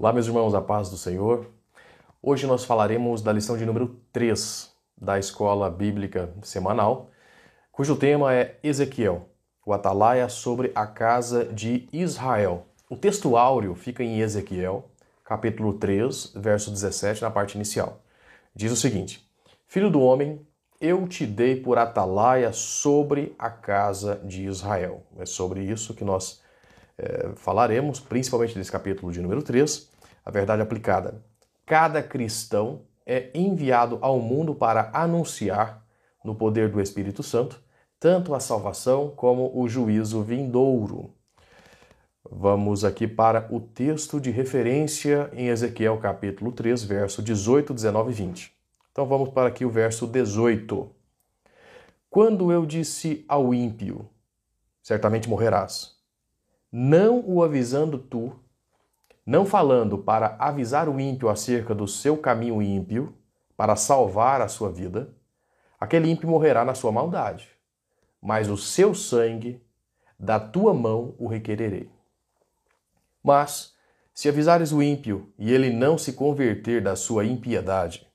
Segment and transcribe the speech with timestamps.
[0.00, 1.50] Olá, meus irmãos, a paz do Senhor.
[2.22, 7.10] Hoje nós falaremos da lição de número 3 da Escola Bíblica Semanal,
[7.70, 9.28] cujo tema é Ezequiel,
[9.62, 12.64] o atalaia sobre a casa de Israel.
[12.88, 14.88] O texto áureo fica em Ezequiel,
[15.22, 18.00] capítulo 3, verso 17, na parte inicial.
[18.54, 19.30] Diz o seguinte:
[19.68, 20.40] Filho do homem,
[20.80, 25.02] eu te dei por atalaia sobre a casa de Israel.
[25.18, 26.40] É sobre isso que nós
[27.00, 29.90] é, falaremos, principalmente nesse capítulo de número 3,
[30.22, 31.24] a verdade aplicada.
[31.64, 35.82] Cada cristão é enviado ao mundo para anunciar,
[36.22, 37.58] no poder do Espírito Santo,
[37.98, 41.14] tanto a salvação como o juízo vindouro.
[42.30, 48.14] Vamos aqui para o texto de referência em Ezequiel capítulo 3, verso 18, 19 e
[48.14, 48.52] 20.
[48.92, 50.90] Então vamos para aqui o verso 18.
[52.10, 54.06] Quando eu disse ao ímpio,
[54.82, 55.99] certamente morrerás,
[56.70, 58.38] não o avisando tu,
[59.26, 63.14] não falando para avisar o ímpio acerca do seu caminho ímpio,
[63.56, 65.14] para salvar a sua vida,
[65.78, 67.48] aquele ímpio morrerá na sua maldade,
[68.20, 69.62] mas o seu sangue
[70.18, 71.90] da tua mão o requererei.
[73.22, 73.74] Mas,
[74.14, 78.06] se avisares o ímpio e ele não se converter da sua impiedade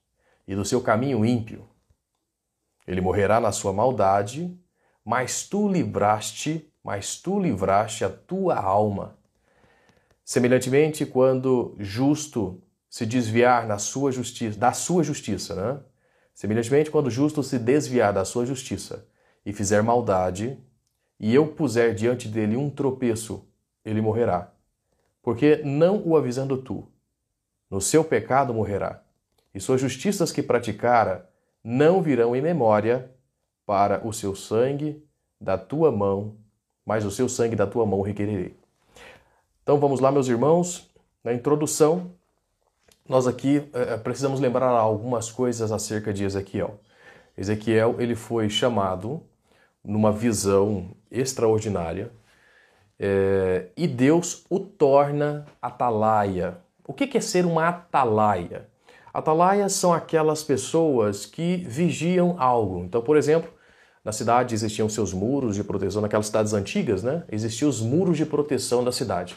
[0.46, 1.68] e do seu caminho ímpio,
[2.86, 4.56] ele morrerá na sua maldade,
[5.06, 9.18] mas tu livraste mas tu livraste a tua alma.
[10.24, 15.80] Semelhantemente, quando justo se desviar na sua justiça, da sua justiça, né?
[16.32, 19.04] Semelhantemente, quando justo se desviar da sua justiça
[19.44, 20.62] e fizer maldade,
[21.18, 23.48] e eu puser diante dele um tropeço,
[23.84, 24.52] ele morrerá.
[25.20, 26.86] Porque não o avisando tu,
[27.68, 29.02] no seu pecado morrerá,
[29.52, 31.28] e suas justiças que praticara
[31.64, 33.10] não virão em memória
[33.66, 35.04] para o seu sangue
[35.40, 36.36] da tua mão
[36.86, 38.54] mas o seu sangue da tua mão requererei.
[39.64, 40.88] Então vamos lá, meus irmãos.
[41.24, 42.12] Na introdução,
[43.08, 46.78] nós aqui é, precisamos lembrar algumas coisas acerca de Ezequiel.
[47.36, 49.20] Ezequiel ele foi chamado
[49.84, 52.10] numa visão extraordinária
[52.98, 56.58] é, e Deus o torna atalaia.
[56.86, 58.68] O que é ser uma atalaia?
[59.12, 62.84] Atalaias são aquelas pessoas que vigiam algo.
[62.84, 63.50] Então, por exemplo,
[64.06, 67.24] na cidade existiam seus muros de proteção, naquelas cidades antigas, né?
[67.28, 69.34] Existiam os muros de proteção da cidade.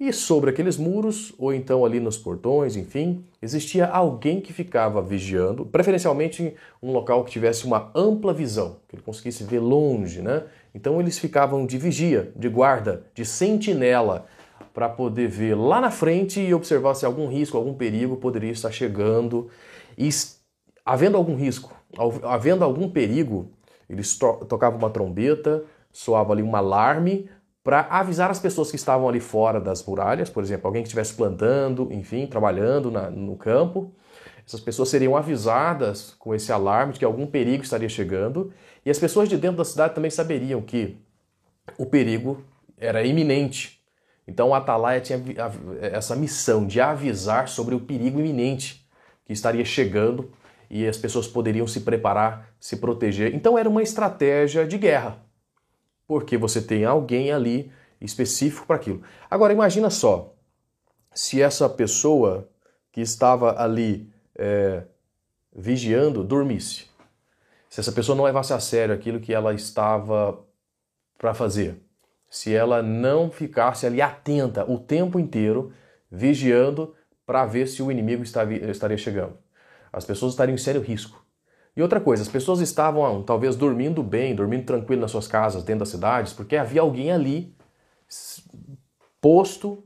[0.00, 5.64] E sobre aqueles muros, ou então ali nos portões, enfim, existia alguém que ficava vigiando,
[5.64, 6.52] preferencialmente
[6.82, 10.46] um local que tivesse uma ampla visão, que ele conseguisse ver longe, né?
[10.74, 14.26] Então eles ficavam de vigia, de guarda, de sentinela,
[14.74, 18.72] para poder ver lá na frente e observar se algum risco, algum perigo poderia estar
[18.72, 19.48] chegando.
[19.96, 20.08] E
[20.84, 21.72] havendo algum risco,
[22.24, 23.52] havendo algum perigo,
[23.94, 27.28] eles to tocavam uma trombeta, soava ali um alarme
[27.62, 31.14] para avisar as pessoas que estavam ali fora das muralhas, por exemplo, alguém que estivesse
[31.14, 33.92] plantando, enfim, trabalhando na, no campo.
[34.44, 38.52] Essas pessoas seriam avisadas com esse alarme de que algum perigo estaria chegando,
[38.84, 40.96] e as pessoas de dentro da cidade também saberiam que
[41.78, 42.42] o perigo
[42.76, 43.80] era iminente.
[44.26, 45.22] Então o Atalaia tinha
[45.80, 48.84] essa missão de avisar sobre o perigo iminente
[49.24, 50.32] que estaria chegando
[50.68, 53.34] e as pessoas poderiam se preparar, se proteger.
[53.34, 55.18] Então era uma estratégia de guerra,
[56.06, 59.02] porque você tem alguém ali específico para aquilo.
[59.28, 60.32] Agora imagina só,
[61.12, 62.48] se essa pessoa
[62.92, 64.84] que estava ali é,
[65.52, 66.86] vigiando dormisse,
[67.68, 70.38] se essa pessoa não levasse a sério aquilo que ela estava
[71.18, 71.82] para fazer,
[72.30, 75.72] se ela não ficasse ali atenta o tempo inteiro,
[76.08, 76.94] vigiando
[77.26, 79.36] para ver se o inimigo estaria chegando.
[79.92, 81.21] As pessoas estariam em sério risco.
[81.76, 85.80] E outra coisa, as pessoas estavam talvez dormindo bem, dormindo tranquilo nas suas casas, dentro
[85.80, 87.54] das cidades, porque havia alguém ali
[89.20, 89.82] posto,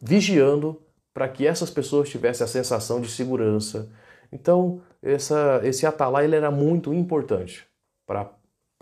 [0.00, 0.82] vigiando,
[1.14, 3.90] para que essas pessoas tivessem a sensação de segurança.
[4.32, 7.66] Então, essa, esse atalá ele era muito importante
[8.06, 8.32] para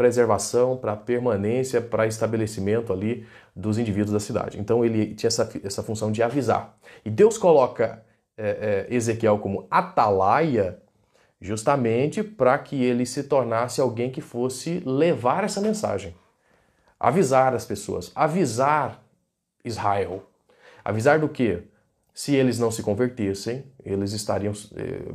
[0.01, 4.59] preservação, para permanência, para estabelecimento ali dos indivíduos da cidade.
[4.59, 6.79] Então ele tinha essa, essa função de avisar.
[7.05, 8.03] E Deus coloca
[8.35, 10.81] é, é, Ezequiel como atalaia,
[11.41, 16.15] justamente para que ele se tornasse alguém que fosse levar essa mensagem,
[16.99, 19.03] avisar as pessoas, avisar
[19.65, 20.27] Israel.
[20.85, 21.63] Avisar do que?
[22.13, 25.13] Se eles não se convertessem, eles estariam é,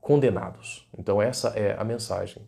[0.00, 0.88] condenados.
[0.96, 2.42] Então, essa é a mensagem.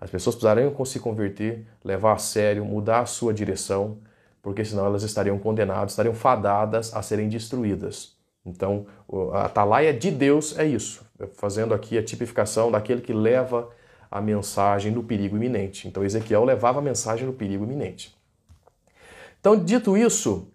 [0.00, 3.98] As pessoas precisariam se converter, levar a sério, mudar a sua direção,
[4.42, 8.16] porque senão elas estariam condenadas, estariam fadadas a serem destruídas.
[8.44, 8.86] Então,
[9.32, 13.68] a atalaia de Deus é isso, fazendo aqui a tipificação daquele que leva
[14.10, 15.88] a mensagem do perigo iminente.
[15.88, 18.14] Então, Ezequiel levava a mensagem do perigo iminente.
[19.40, 20.48] Então, dito isso,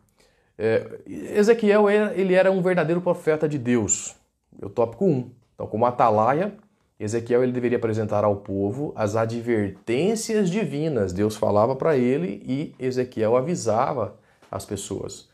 [0.59, 4.15] É, Ezequiel ele era um verdadeiro profeta de Deus.
[4.59, 5.29] É o tópico 1.
[5.53, 6.55] Então, como atalaia,
[6.99, 11.13] Ezequiel ele deveria apresentar ao povo as advertências divinas.
[11.13, 14.17] Deus falava para ele e Ezequiel avisava
[14.49, 15.29] as pessoas.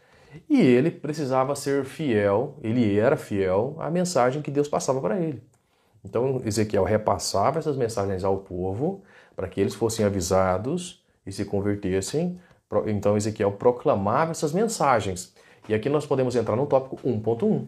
[0.49, 5.43] E ele precisava ser fiel, ele era fiel à mensagem que Deus passava para ele.
[6.03, 9.03] Então Ezequiel repassava essas mensagens ao povo
[9.35, 12.39] para que eles fossem avisados e se convertessem.
[12.87, 15.33] Então Ezequiel proclamava essas mensagens.
[15.67, 17.67] E aqui nós podemos entrar no tópico 1.1.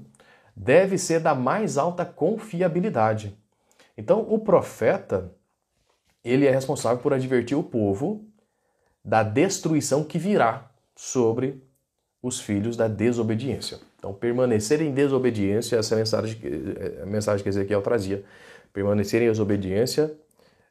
[0.56, 3.38] Deve ser da mais alta confiabilidade.
[3.98, 5.34] Então o profeta,
[6.24, 8.26] ele é responsável por advertir o povo
[9.04, 11.64] da destruição que virá sobre
[12.26, 13.78] os filhos da desobediência.
[14.00, 18.24] Então, permanecer em desobediência, essa é a mensagem, é a mensagem que Ezequiel trazia.
[18.74, 20.12] Permanecer em desobediência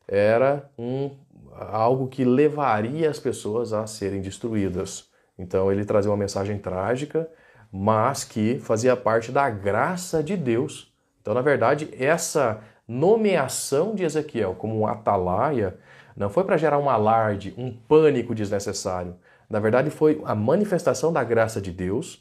[0.09, 1.13] era um,
[1.57, 5.09] algo que levaria as pessoas a serem destruídas.
[5.39, 7.29] Então, ele trazia uma mensagem trágica,
[7.73, 10.93] mas que fazia parte da graça de Deus.
[11.23, 15.79] Então, na verdade, essa nomeação de Ezequiel como um atalaia
[16.17, 19.15] não foi para gerar um alarde, um pânico desnecessário,
[19.55, 22.21] na verdade, foi a manifestação da graça de Deus,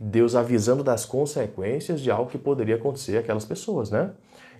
[0.00, 4.10] Deus avisando das consequências de algo que poderia acontecer àquelas pessoas, né?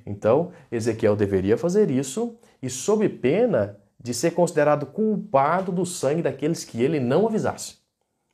[0.06, 6.62] Então, Ezequiel deveria fazer isso e sob pena de ser considerado culpado do sangue daqueles
[6.62, 7.78] que ele não avisasse.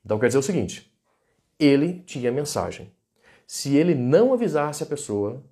[0.05, 0.94] Então quer dizer o seguinte:
[1.59, 2.93] ele tinha mensagem.
[3.47, 5.43] Se ele não avisasse a pessoa,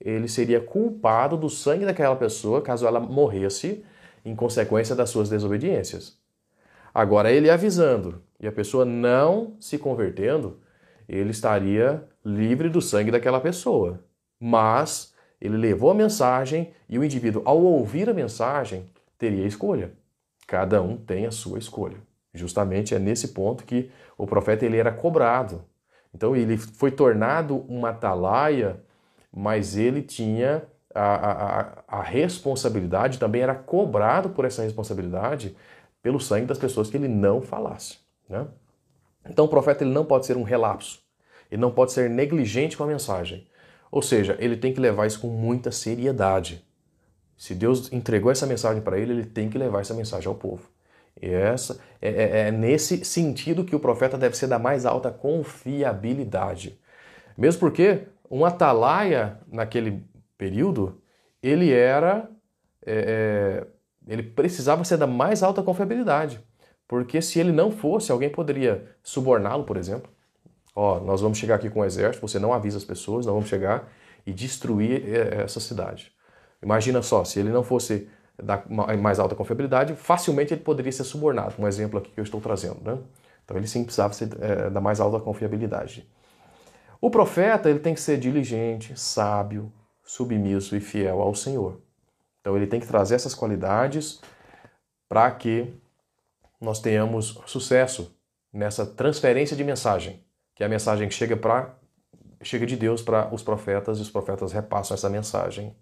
[0.00, 3.84] ele seria culpado do sangue daquela pessoa caso ela morresse
[4.24, 6.25] em consequência das suas desobediências.
[6.96, 10.60] Agora, ele avisando e a pessoa não se convertendo,
[11.06, 14.00] ele estaria livre do sangue daquela pessoa.
[14.40, 18.86] Mas ele levou a mensagem e o indivíduo, ao ouvir a mensagem,
[19.18, 19.92] teria escolha.
[20.46, 21.98] Cada um tem a sua escolha.
[22.32, 25.66] Justamente é nesse ponto que o profeta ele era cobrado.
[26.14, 28.80] Então ele foi tornado uma atalaia,
[29.30, 30.62] mas ele tinha
[30.94, 35.54] a, a, a responsabilidade, também era cobrado por essa responsabilidade
[36.06, 37.98] pelo sangue das pessoas que ele não falasse.
[38.28, 38.46] Né?
[39.28, 41.00] Então o profeta ele não pode ser um relapso,
[41.50, 43.44] ele não pode ser negligente com a mensagem.
[43.90, 46.64] Ou seja, ele tem que levar isso com muita seriedade.
[47.36, 50.70] Se Deus entregou essa mensagem para ele, ele tem que levar essa mensagem ao povo.
[51.20, 55.10] E essa é, é, é nesse sentido que o profeta deve ser da mais alta
[55.10, 56.78] confiabilidade.
[57.36, 60.04] Mesmo porque um atalaia naquele
[60.38, 61.02] período,
[61.42, 62.30] ele era
[62.86, 63.75] é, é
[64.06, 66.40] ele precisava ser da mais alta confiabilidade.
[66.88, 70.10] Porque se ele não fosse, alguém poderia suborná-lo, por exemplo.
[70.74, 73.48] Ó, nós vamos chegar aqui com o exército, você não avisa as pessoas, nós vamos
[73.48, 73.90] chegar
[74.26, 76.12] e destruir eh, essa cidade.
[76.62, 78.08] Imagina só, se ele não fosse
[78.42, 78.62] da
[78.98, 81.54] mais alta confiabilidade, facilmente ele poderia ser subornado.
[81.58, 82.98] Um exemplo aqui que eu estou trazendo, né?
[83.44, 86.06] Então ele sim precisava ser é, da mais alta confiabilidade.
[87.00, 89.72] O profeta ele tem que ser diligente, sábio,
[90.04, 91.80] submisso e fiel ao Senhor.
[92.46, 94.20] Então ele tem que trazer essas qualidades
[95.08, 95.74] para que
[96.60, 98.16] nós tenhamos sucesso
[98.52, 101.74] nessa transferência de mensagem, que é a mensagem que chega para
[102.40, 105.74] chega de Deus para os profetas e os profetas repassam essa mensagem.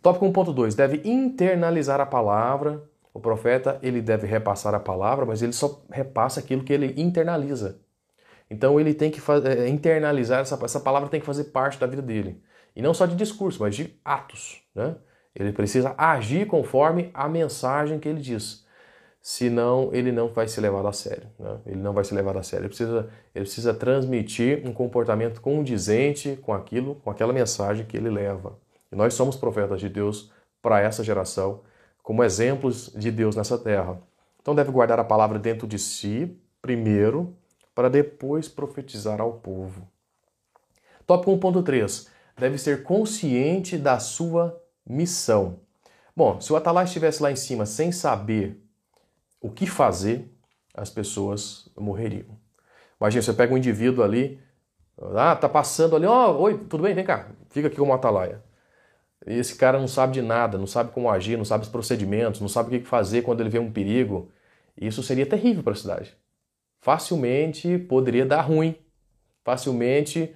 [0.00, 2.80] Tópico 1.2 deve internalizar a palavra.
[3.12, 7.80] O profeta ele deve repassar a palavra, mas ele só repassa aquilo que ele internaliza.
[8.48, 12.02] Então ele tem que é, internalizar essa, essa palavra tem que fazer parte da vida
[12.02, 12.40] dele
[12.76, 14.94] e não só de discurso, mas de atos, né?
[15.34, 18.62] Ele precisa agir conforme a mensagem que ele diz.
[19.20, 21.28] Senão, ele não vai ser levado a sério.
[21.38, 21.58] Né?
[21.66, 22.64] Ele não vai ser levado a sério.
[22.64, 28.10] Ele precisa, ele precisa transmitir um comportamento condizente com aquilo, com aquela mensagem que ele
[28.10, 28.58] leva.
[28.90, 31.60] E nós somos profetas de Deus para essa geração,
[32.02, 34.00] como exemplos de Deus nessa terra.
[34.40, 37.32] Então, deve guardar a palavra dentro de si, primeiro,
[37.74, 39.88] para depois profetizar ao povo.
[41.06, 42.08] Tópico 1.3.
[42.36, 45.60] Deve ser consciente da sua missão.
[46.14, 48.62] Bom, se o Atalai estivesse lá em cima sem saber
[49.40, 50.30] o que fazer,
[50.74, 52.38] as pessoas morreriam.
[53.00, 54.40] Imagina, você pega um indivíduo ali,
[55.16, 56.94] ah, tá passando ali, ó, oh, oi, tudo bem?
[56.94, 58.42] Vem cá, fica aqui como atalaia.
[59.26, 62.40] E esse cara não sabe de nada, não sabe como agir, não sabe os procedimentos,
[62.40, 64.30] não sabe o que fazer quando ele vê um perigo.
[64.76, 66.16] Isso seria terrível para a cidade.
[66.80, 68.76] Facilmente poderia dar ruim.
[69.44, 70.34] Facilmente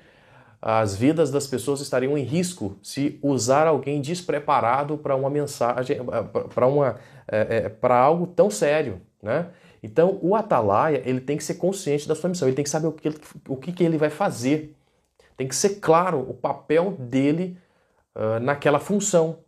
[0.69, 5.99] as vidas das pessoas estariam em risco se usar alguém despreparado para uma mensagem,
[6.53, 9.47] para uma é, é, para algo tão sério, né?
[9.81, 12.89] Então o atalaia ele tem que ser consciente da sua missão, ele tem que saber
[12.89, 13.09] o que,
[13.49, 14.75] o que, que ele vai fazer,
[15.37, 17.57] tem que ser claro o papel dele
[18.17, 19.39] uh, naquela função.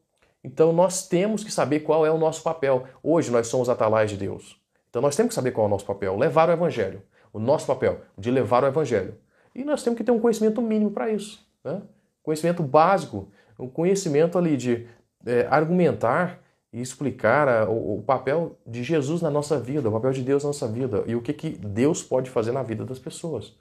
[0.45, 2.85] Então nós temos que saber qual é o nosso papel.
[3.03, 4.57] Hoje nós somos atalaias de Deus.
[4.89, 7.03] Então nós temos que saber qual é o nosso papel, levar o evangelho.
[7.33, 9.17] o nosso papel de levar o evangelho.
[9.59, 11.45] E nós temos que ter um conhecimento mínimo para isso.
[11.65, 11.83] Né?
[12.23, 14.87] Conhecimento básico, um conhecimento ali de
[15.27, 16.41] é, argumentar
[16.73, 20.45] e explicar a, o, o, papel de Jesus na nossa vida, o papel de Deus
[20.45, 23.53] na nossa vida e o que, que Deus pode fazer na vida das pessoas.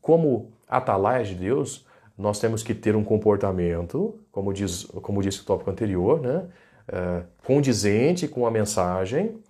[0.00, 1.84] Como atalaia de Deus,
[2.16, 6.46] nós temos que ter um comportamento, como diz, como disse o tópico anterior, né?
[6.86, 9.40] É, condizente com a mensagem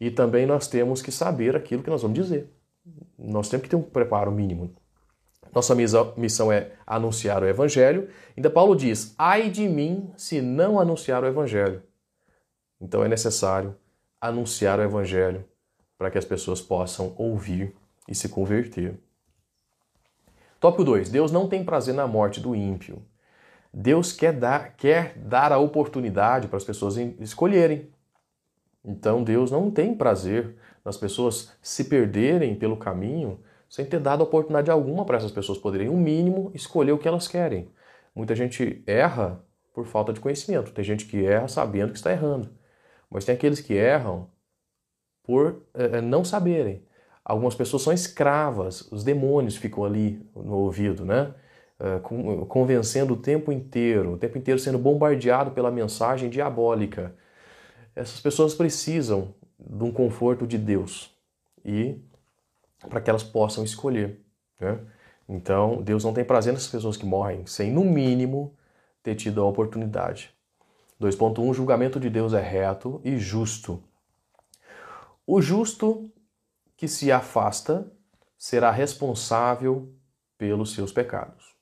[0.00, 2.50] e também nós temos que saber aquilo que nós vamos dizer.
[3.16, 4.74] Nós temos que ter um preparo mínimo.
[5.56, 8.10] Nossa missão é anunciar o Evangelho.
[8.36, 11.82] Ainda Paulo diz: ai de mim se não anunciar o Evangelho.
[12.78, 13.74] Então é necessário
[14.20, 15.42] anunciar o Evangelho
[15.96, 17.74] para que as pessoas possam ouvir
[18.06, 19.00] e se converter.
[20.60, 21.08] Tópico 2.
[21.08, 23.02] Deus não tem prazer na morte do ímpio.
[23.72, 27.90] Deus quer dar, quer dar a oportunidade para as pessoas escolherem.
[28.84, 33.40] Então Deus não tem prazer nas pessoas se perderem pelo caminho
[33.76, 37.28] sem ter dado oportunidade alguma para essas pessoas poderem, o mínimo, escolher o que elas
[37.28, 37.68] querem.
[38.14, 42.48] Muita gente erra por falta de conhecimento, tem gente que erra sabendo que está errando,
[43.10, 44.30] mas tem aqueles que erram
[45.22, 46.86] por é, não saberem.
[47.22, 51.34] Algumas pessoas são escravas, os demônios ficam ali no ouvido, né?
[51.78, 51.98] É,
[52.48, 57.14] convencendo o tempo inteiro, o tempo inteiro sendo bombardeado pela mensagem diabólica.
[57.94, 61.14] Essas pessoas precisam de um conforto de Deus
[61.62, 62.00] e
[62.88, 64.20] para que elas possam escolher.
[64.60, 64.78] Né?
[65.28, 68.56] Então, Deus não tem prazer nessas pessoas que morrem sem, no mínimo,
[69.02, 70.30] ter tido a oportunidade.
[71.00, 73.82] 2.1 O julgamento de Deus é reto e justo.
[75.26, 76.10] O justo
[76.76, 77.90] que se afasta
[78.38, 79.92] será responsável
[80.38, 81.54] pelos seus pecados.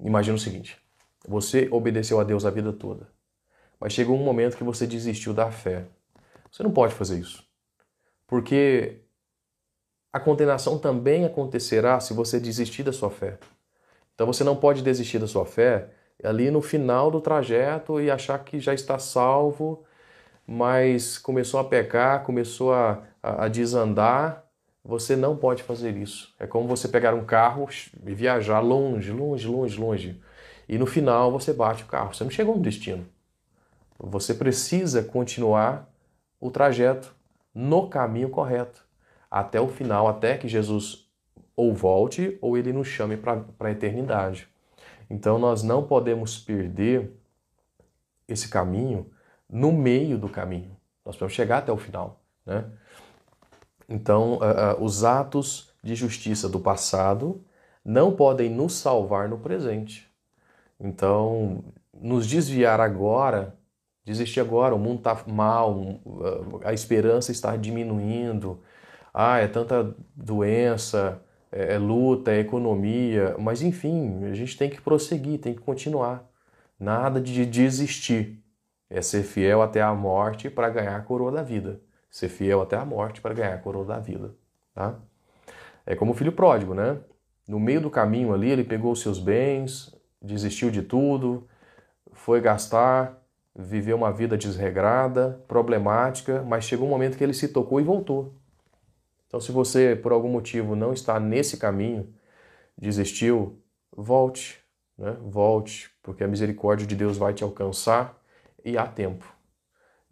[0.00, 0.78] Imagina o seguinte:
[1.26, 3.08] você obedeceu a Deus a vida toda,
[3.78, 5.86] mas chegou um momento que você desistiu da fé.
[6.50, 7.44] Você não pode fazer isso,
[8.26, 9.00] porque
[10.12, 13.38] a condenação também acontecerá se você desistir da sua fé.
[14.14, 15.88] Então você não pode desistir da sua fé
[16.22, 19.84] ali no final do trajeto e achar que já está salvo,
[20.46, 24.42] mas começou a pecar, começou a, a, a desandar
[24.84, 26.34] você não pode fazer isso.
[26.38, 27.68] É como você pegar um carro
[28.04, 30.20] e viajar longe, longe, longe, longe.
[30.68, 32.12] E no final você bate o carro.
[32.12, 33.06] Você não chegou no destino.
[33.98, 35.88] Você precisa continuar
[36.40, 37.14] o trajeto
[37.54, 38.81] no caminho correto.
[39.32, 41.10] Até o final, até que Jesus
[41.56, 44.46] ou volte ou ele nos chame para a eternidade.
[45.08, 47.10] Então nós não podemos perder
[48.28, 49.10] esse caminho
[49.48, 50.76] no meio do caminho.
[51.02, 52.20] Nós podemos chegar até o final.
[52.44, 52.64] Né?
[53.88, 57.42] Então, uh, uh, os atos de justiça do passado
[57.82, 60.10] não podem nos salvar no presente.
[60.78, 63.56] Então, nos desviar agora,
[64.04, 66.00] desistir agora, o mundo está mal,
[66.64, 68.60] a esperança está diminuindo,
[69.12, 74.80] ah, é tanta doença, é, é luta, é economia, mas enfim, a gente tem que
[74.80, 76.28] prosseguir, tem que continuar.
[76.78, 78.42] Nada de desistir.
[78.90, 81.80] É ser fiel até a morte para ganhar a coroa da vida
[82.12, 84.34] ser fiel até a morte para ganhar a coroa da vida.
[84.74, 84.94] Tá?
[85.86, 86.98] É como o filho pródigo, né?
[87.48, 91.48] No meio do caminho ali, ele pegou os seus bens, desistiu de tudo,
[92.12, 93.18] foi gastar,
[93.56, 98.34] viveu uma vida desregrada, problemática, mas chegou um momento que ele se tocou e voltou.
[99.32, 102.12] Então, se você, por algum motivo, não está nesse caminho,
[102.76, 103.58] desistiu,
[103.90, 104.62] volte,
[104.98, 105.16] né?
[105.22, 108.22] volte, porque a misericórdia de Deus vai te alcançar
[108.62, 109.24] e há tempo.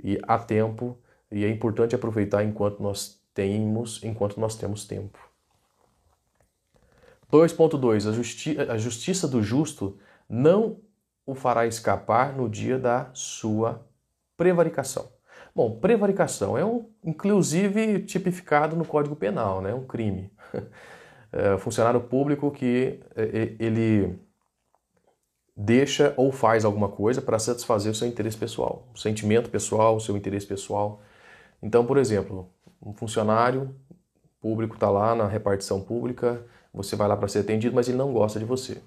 [0.02, 0.98] E há tempo
[1.30, 5.18] e é importante aproveitar enquanto nós temos, enquanto nós temos tempo.
[7.30, 10.80] 2.2 a, justi a justiça do justo não
[11.26, 13.86] o fará escapar no dia da sua
[14.34, 15.12] prevaricação.
[15.54, 19.75] Bom, prevaricação é um, inclusive tipificado no Código Penal, né?
[19.75, 20.30] um crime.
[21.33, 24.19] É, funcionário público que é, é, ele
[25.57, 30.00] deixa ou faz alguma coisa para satisfazer o seu interesse pessoal, o sentimento pessoal, o
[30.00, 31.00] seu interesse pessoal.
[31.62, 32.50] Então, por exemplo,
[32.83, 33.73] um funcionário
[34.40, 38.12] público está lá na repartição pública, você vai lá para ser atendido, mas ele não
[38.12, 38.83] gosta de você.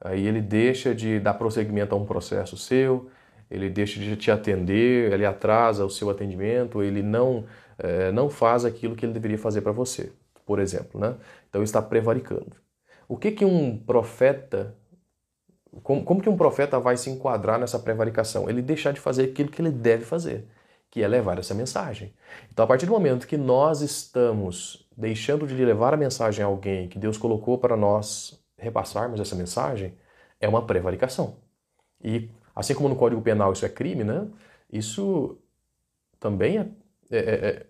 [0.00, 3.10] Aí ele deixa de dar prosseguimento a um processo seu,
[3.50, 7.44] ele deixa de te atender, ele atrasa o seu atendimento, ele não,
[7.78, 10.12] é, não faz aquilo que ele deveria fazer para você,
[10.44, 11.00] por exemplo.
[11.00, 11.14] Né?
[11.48, 12.56] Então está prevaricando.
[13.08, 14.74] O que, que um profeta,
[15.82, 18.48] como, como que um profeta vai se enquadrar nessa prevaricação?
[18.48, 20.46] Ele deixar de fazer aquilo que ele deve fazer
[20.90, 22.14] que é levar essa mensagem.
[22.50, 26.88] Então, a partir do momento que nós estamos deixando de levar a mensagem a alguém
[26.88, 29.94] que Deus colocou para nós repassarmos essa mensagem,
[30.40, 31.36] é uma prevaricação.
[32.02, 34.26] E assim como no Código Penal isso é crime, né?
[34.72, 35.38] Isso
[36.20, 36.68] também é,
[37.10, 37.66] é, é, é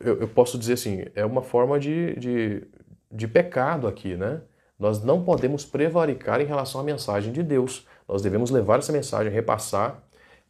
[0.00, 2.68] eu, eu, posso dizer assim, é uma forma de, de
[3.10, 4.42] de pecado aqui, né?
[4.78, 7.86] Nós não podemos prevaricar em relação à mensagem de Deus.
[8.06, 10.02] Nós devemos levar essa mensagem, repassar,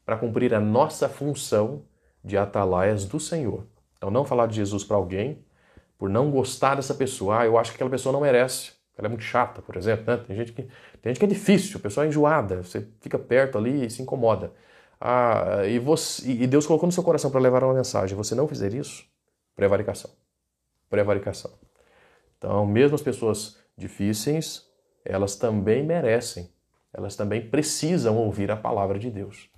[0.05, 1.85] para cumprir a nossa função
[2.25, 3.64] de atalaias do Senhor.
[3.97, 5.45] Então, não falar de Jesus para alguém
[5.97, 7.40] por não gostar dessa pessoa.
[7.40, 8.73] Ah, eu acho que aquela pessoa não merece.
[8.97, 10.05] Ela é muito chata, por exemplo.
[10.07, 10.25] Né?
[10.26, 12.62] Tem, gente que, tem gente que é difícil, a pessoa é enjoada.
[12.62, 14.53] Você fica perto ali e se incomoda.
[15.00, 18.17] Ah, e, você, e Deus colocou no seu coração para levar uma mensagem.
[18.17, 19.05] Você não fizer isso?
[19.55, 20.11] Prevaricação.
[20.88, 21.53] Prevaricação.
[22.38, 24.67] Então, mesmo as pessoas difíceis,
[25.05, 26.50] elas também merecem,
[26.93, 29.50] elas também precisam ouvir a palavra de Deus.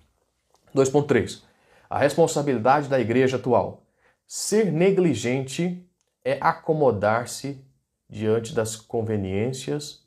[0.74, 1.42] 2.3.
[1.88, 3.82] A responsabilidade da igreja atual.
[4.26, 5.88] Ser negligente
[6.24, 7.64] é acomodar-se
[8.08, 10.06] diante das conveniências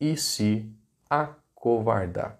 [0.00, 0.70] e se
[1.08, 2.38] acovardar.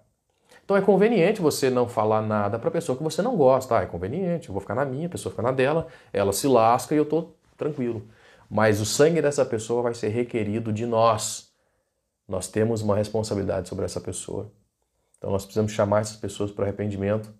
[0.63, 3.77] Então é conveniente você não falar nada para a pessoa que você não gosta.
[3.77, 6.45] Ah, é conveniente, eu vou ficar na minha, a pessoa fica na dela, ela se
[6.45, 8.05] lasca e eu estou tranquilo.
[8.49, 11.53] Mas o sangue dessa pessoa vai ser requerido de nós.
[12.27, 14.51] Nós temos uma responsabilidade sobre essa pessoa.
[15.17, 17.33] Então nós precisamos chamar essas pessoas para arrependimento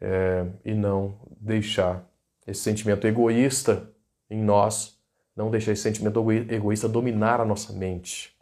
[0.00, 2.04] é, e não deixar
[2.44, 3.88] esse sentimento egoísta
[4.28, 4.97] em nós,
[5.38, 8.36] não deixar esse sentimento egoísta dominar a nossa mente.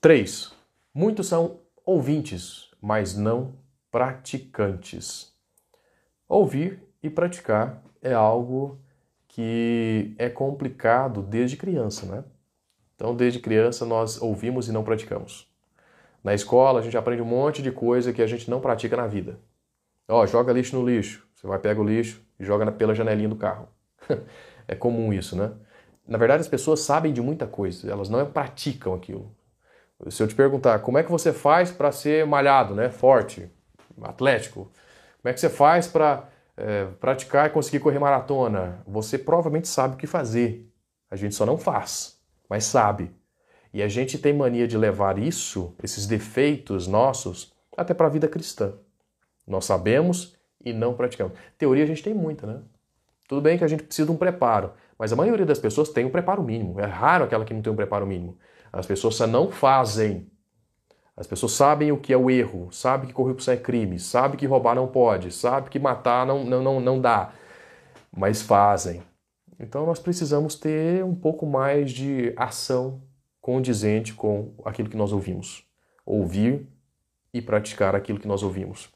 [0.00, 0.54] 3.
[0.94, 3.52] Muitos são ouvintes, mas não
[3.90, 5.34] praticantes.
[6.26, 8.80] Ouvir e praticar é algo
[9.28, 12.24] que é complicado desde criança, né?
[12.94, 15.46] Então, desde criança nós ouvimos e não praticamos.
[16.24, 19.06] Na escola a gente aprende um monte de coisa que a gente não pratica na
[19.06, 19.38] vida.
[20.08, 21.28] Ó, oh, joga lixo no lixo.
[21.34, 23.68] Você vai pega o lixo e joga pela janelinha do carro.
[24.68, 25.52] é comum isso, né?
[26.06, 29.34] Na verdade, as pessoas sabem de muita coisa, elas não praticam aquilo.
[30.08, 33.50] Se eu te perguntar como é que você faz para ser malhado, né, forte,
[34.02, 34.70] atlético,
[35.22, 39.94] como é que você faz para é, praticar e conseguir correr maratona, você provavelmente sabe
[39.94, 40.70] o que fazer.
[41.10, 43.10] A gente só não faz, mas sabe.
[43.72, 48.28] E a gente tem mania de levar isso, esses defeitos nossos, até para a vida
[48.28, 48.74] cristã.
[49.46, 51.38] Nós sabemos e não praticamos.
[51.58, 52.60] Teoria a gente tem muita, né?
[53.28, 56.04] Tudo bem que a gente precisa de um preparo, mas a maioria das pessoas tem
[56.04, 56.80] um preparo mínimo.
[56.80, 58.38] É raro aquela que não tem um preparo mínimo.
[58.72, 60.30] As pessoas só não fazem.
[61.16, 64.46] As pessoas sabem o que é o erro, sabem que corrupção é crime, sabem que
[64.46, 67.32] roubar não pode, sabem que matar não, não, não, não dá,
[68.14, 69.02] mas fazem.
[69.58, 73.00] Então nós precisamos ter um pouco mais de ação
[73.40, 75.64] condizente com aquilo que nós ouvimos.
[76.04, 76.68] Ouvir
[77.32, 78.90] e praticar aquilo que nós ouvimos.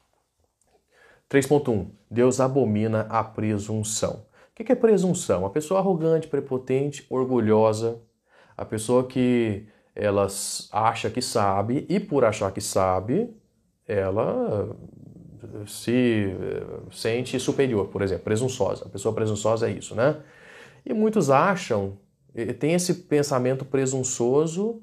[1.31, 1.87] 3.1.
[2.09, 4.25] Deus abomina a presunção.
[4.51, 5.45] O que é presunção?
[5.45, 7.99] A pessoa arrogante, prepotente, orgulhosa,
[8.57, 9.65] a pessoa que
[9.95, 10.27] ela
[10.71, 13.33] acha que sabe e por achar que sabe,
[13.87, 14.75] ela
[15.65, 18.85] se eh, sente superior, por exemplo, presunçosa.
[18.85, 20.17] A pessoa presunçosa é isso, né?
[20.85, 21.97] E muitos acham,
[22.59, 24.81] tem esse pensamento presunçoso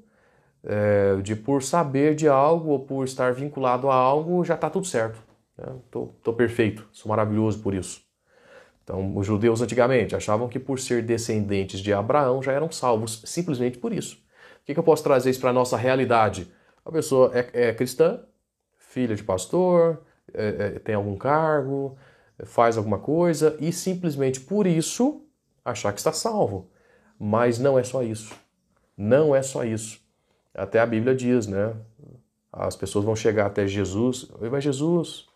[0.63, 4.87] é, de por saber de algo ou por estar vinculado a algo já está tudo
[4.87, 5.28] certo.
[5.85, 6.33] Estou né?
[6.33, 8.01] perfeito, sou maravilhoso por isso.
[8.83, 13.77] Então, os judeus antigamente achavam que por ser descendentes de Abraão já eram salvos, simplesmente
[13.77, 14.15] por isso.
[14.61, 16.51] O que, que eu posso trazer isso para a nossa realidade?
[16.83, 18.21] A pessoa é, é cristã,
[18.77, 20.01] filha de pastor,
[20.33, 21.97] é, é, tem algum cargo,
[22.45, 25.23] faz alguma coisa e simplesmente por isso
[25.63, 26.71] achar que está salvo.
[27.19, 28.33] Mas não é só isso.
[28.97, 30.01] Não é só isso.
[30.53, 31.75] Até a Bíblia diz, né?
[32.51, 35.28] As pessoas vão chegar até Jesus, mas Jesus,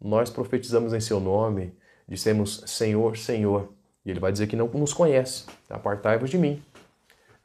[0.00, 1.76] nós profetizamos em seu nome,
[2.06, 3.72] dissemos Senhor, Senhor.
[4.04, 5.44] E ele vai dizer que não nos conhece.
[5.68, 6.62] Apartai-vos de mim.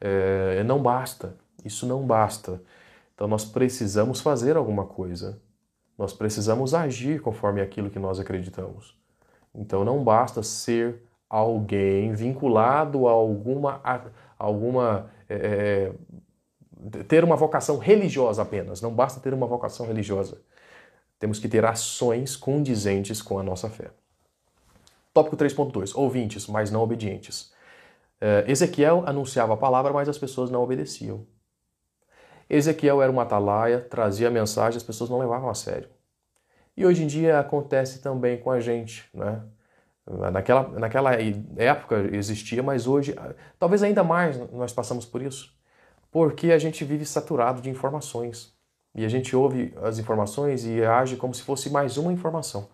[0.00, 1.34] É, não basta.
[1.64, 2.62] Isso não basta.
[3.14, 5.40] Então nós precisamos fazer alguma coisa.
[5.96, 8.96] Nós precisamos agir conforme aquilo que nós acreditamos.
[9.54, 14.00] Então não basta ser alguém vinculado a alguma, a
[14.38, 15.92] alguma é,
[16.90, 18.80] é, ter uma vocação religiosa apenas.
[18.80, 20.40] Não basta ter uma vocação religiosa.
[21.20, 23.90] Temos que ter ações condizentes com a nossa fé.
[25.12, 25.92] Tópico 3.2.
[25.94, 27.52] Ouvintes, mas não obedientes.
[28.20, 31.26] Uh, Ezequiel anunciava a palavra, mas as pessoas não obedeciam.
[32.48, 35.88] Ezequiel era uma atalaia, trazia a mensagem, as pessoas não levavam a sério.
[36.76, 39.42] E hoje em dia acontece também com a gente, né?
[40.32, 41.12] Naquela, naquela
[41.56, 43.14] época existia, mas hoje,
[43.58, 45.54] talvez ainda mais nós passamos por isso,
[46.10, 48.52] porque a gente vive saturado de informações.
[48.94, 52.68] E a gente ouve as informações e age como se fosse mais uma informação.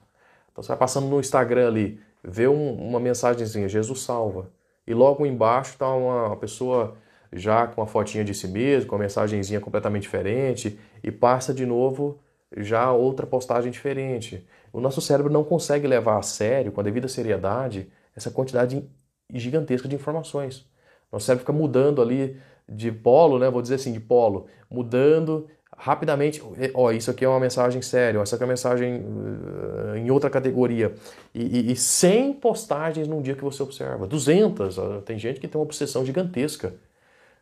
[0.51, 4.51] Então você vai passando no Instagram ali, vê um, uma mensagenzinha, Jesus salva.
[4.87, 6.97] E logo embaixo está uma pessoa
[7.33, 11.67] já com a fotinha de si mesmo, com a mensagenzinha completamente diferente, e passa de
[11.67, 12.19] novo
[12.57, 14.47] já outra postagem diferente.
[14.73, 18.89] O nosso cérebro não consegue levar a sério, com a devida seriedade, essa quantidade
[19.33, 20.67] gigantesca de informações.
[21.13, 23.51] Nosso cérebro fica mudando ali de polo, né?
[23.51, 26.43] Vou dizer assim, de polo, mudando rapidamente.
[26.75, 30.31] Ó, isso aqui é uma mensagem séria, essa aqui é uma mensagem uh, em outra
[30.31, 30.95] categoria.
[31.35, 34.79] E, e, e 100 postagens num dia que você observa, 200.
[34.79, 36.75] Uh, tem gente que tem uma obsessão gigantesca.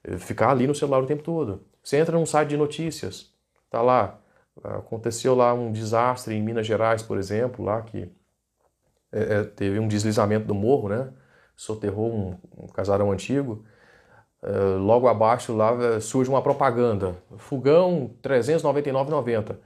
[0.06, 1.62] Uh, ficar ali no celular o tempo todo.
[1.82, 3.30] Você entra num site de notícias,
[3.70, 4.18] tá lá.
[4.62, 8.08] Aconteceu lá um desastre em Minas Gerais, por exemplo, lá que
[9.12, 11.12] é teve um deslizamento do morro, né?
[11.56, 13.64] Soterrou um, um casarão antigo.
[14.44, 19.56] Eh, logo abaixo lá eh, surge uma propaganda, fogão 399,90.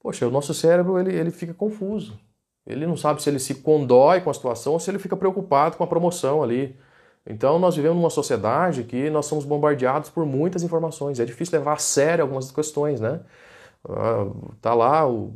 [0.00, 2.18] Poxa, o nosso cérebro ele, ele fica confuso.
[2.66, 5.76] Ele não sabe se ele se condói com a situação ou se ele fica preocupado
[5.76, 6.78] com a promoção ali.
[7.26, 11.20] Então nós vivemos numa sociedade que nós somos bombardeados por muitas informações.
[11.20, 13.20] É difícil levar a sério algumas questões, né?
[13.88, 14.26] Ah,
[14.60, 15.34] tá lá, o...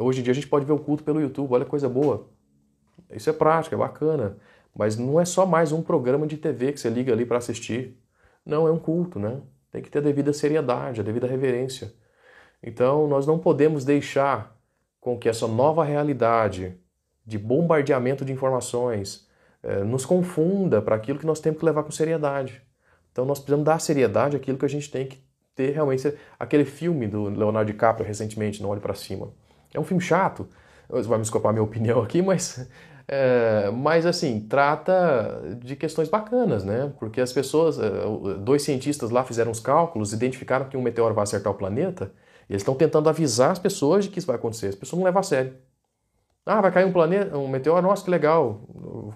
[0.00, 2.26] hoje em dia a gente pode ver o culto pelo YouTube, olha que coisa boa.
[3.10, 4.38] Isso é prático, é bacana.
[4.78, 8.00] Mas não é só mais um programa de TV que você liga ali para assistir.
[8.46, 9.40] Não, é um culto, né?
[9.72, 11.92] Tem que ter a devida seriedade, a devida reverência.
[12.62, 14.56] Então, nós não podemos deixar
[15.00, 16.78] com que essa nova realidade
[17.26, 19.26] de bombardeamento de informações
[19.64, 22.62] eh, nos confunda para aquilo que nós temos que levar com seriedade.
[23.10, 25.20] Então, nós precisamos dar seriedade àquilo que a gente tem que
[25.56, 26.14] ter realmente.
[26.38, 29.32] Aquele filme do Leonardo DiCaprio recentemente, Não Olhe para Cima.
[29.74, 30.48] É um filme chato.
[30.88, 32.66] Você vai me escapar a minha opinião aqui, mas
[33.08, 36.92] é, mas assim, trata de questões bacanas, né?
[36.98, 37.90] Porque as pessoas, é,
[38.38, 42.12] dois cientistas lá fizeram os cálculos, identificaram que um meteoro vai acertar o planeta,
[42.48, 44.68] e eles estão tentando avisar as pessoas de que isso vai acontecer.
[44.68, 45.54] As pessoas não levam a sério.
[46.46, 48.62] Ah, vai cair um planeta, um meteoro, nossa, que legal.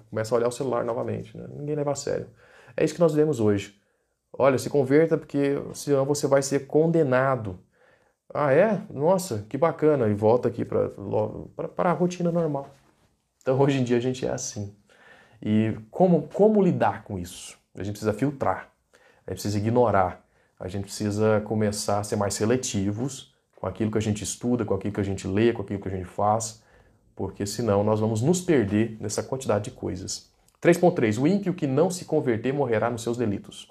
[0.09, 1.35] Começa a olhar o celular novamente.
[1.35, 1.45] Né?
[1.55, 2.27] Ninguém leva a sério.
[2.77, 3.75] É isso que nós vemos hoje.
[4.31, 7.59] Olha, se converta porque senão você vai ser condenado.
[8.33, 8.81] Ah, é?
[8.89, 10.07] Nossa, que bacana.
[10.09, 10.89] E volta aqui para
[11.77, 12.69] a rotina normal.
[13.43, 14.73] Então hoje em dia a gente é assim.
[15.41, 17.57] E como, como lidar com isso?
[17.75, 18.69] A gente precisa filtrar,
[19.27, 20.25] a gente precisa ignorar,
[20.57, 24.73] a gente precisa começar a ser mais seletivos com aquilo que a gente estuda, com
[24.73, 26.63] aquilo que a gente lê, com aquilo que a gente faz,
[27.15, 30.31] porque senão nós vamos nos perder nessa quantidade de coisas.
[30.61, 31.21] 3.3.
[31.21, 33.69] O ímpio que não se converter morrerá nos seus delitos.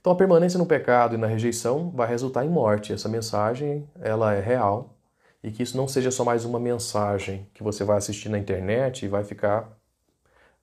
[0.00, 2.92] Então a permanência no pecado e na rejeição vai resultar em morte.
[2.92, 4.94] Essa mensagem ela é real,
[5.42, 9.04] e que isso não seja só mais uma mensagem que você vai assistir na internet
[9.04, 9.76] e vai ficar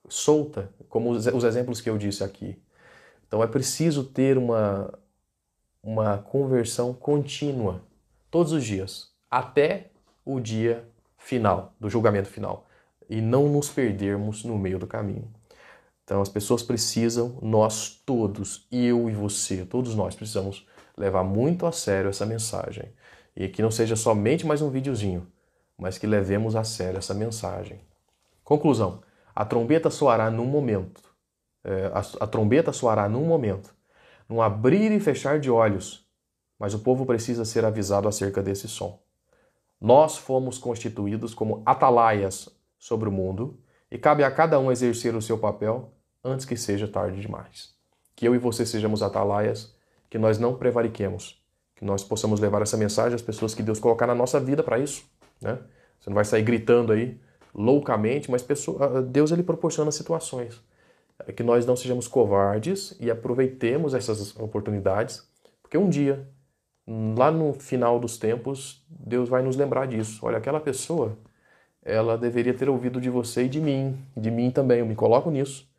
[0.07, 2.61] solta, como os, exemplos que eu disse aqui.
[3.27, 4.93] Então é preciso ter uma,
[5.81, 7.81] uma conversão contínua,
[8.29, 9.89] todos os dias, até
[10.23, 12.67] o dia final, do julgamento final,
[13.09, 15.31] e não nos perdermos no meio do caminho.
[16.03, 21.71] Então as pessoas precisam, nós todos, eu e você, todos nós precisamos levar muito a
[21.71, 22.93] sério essa mensagem
[23.35, 25.27] e que não seja somente mais um videozinho,
[25.77, 27.81] mas que levemos a sério essa mensagem.
[28.43, 29.01] Conclusão:
[29.35, 31.03] a trombeta soará num momento.
[31.63, 33.75] É, a, a trombeta soará num momento,
[34.29, 36.07] num abrir e fechar de olhos,
[36.59, 38.99] mas o povo precisa ser avisado acerca desse som.
[39.81, 43.59] Nós fomos constituídos como atalaias sobre o mundo
[43.91, 45.91] e cabe a cada um exercer o seu papel
[46.23, 47.73] antes que seja tarde demais.
[48.15, 49.75] Que eu e você sejamos atalaias,
[50.09, 51.44] que nós não prevariquemos, que
[51.85, 55.03] nós possamos levar essa mensagem às pessoas que Deus colocar na nossa vida para isso,
[55.41, 55.59] né?
[55.99, 57.19] Você não vai sair gritando aí
[57.53, 60.61] loucamente, mas pessoa, Deus ele proporciona situações
[61.19, 65.27] é que nós não sejamos covardes e aproveitemos essas oportunidades,
[65.61, 66.27] porque um dia,
[66.87, 70.25] lá no final dos tempos, Deus vai nos lembrar disso.
[70.25, 71.17] Olha, aquela pessoa,
[71.83, 75.31] ela deveria ter ouvido de você e de mim, de mim também, eu me coloco
[75.31, 75.69] nisso.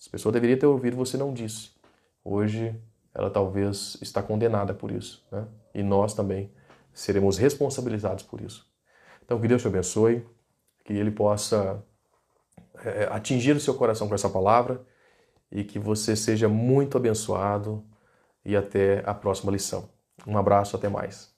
[0.00, 1.70] Essa pessoa deveria ter ouvido, você não disse.
[2.24, 2.74] Hoje
[3.16, 5.46] ela talvez está condenada por isso, né?
[5.74, 6.52] E nós também
[6.92, 8.70] seremos responsabilizados por isso.
[9.24, 10.26] Então, que Deus te abençoe,
[10.84, 11.82] que Ele possa
[12.84, 14.84] é, atingir o seu coração com essa palavra
[15.50, 17.82] e que você seja muito abençoado
[18.44, 19.88] e até a próxima lição.
[20.26, 21.34] Um abraço, até mais.